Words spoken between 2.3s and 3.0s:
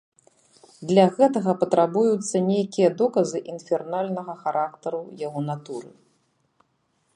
нейкія